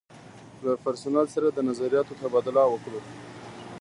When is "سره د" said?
1.35-1.57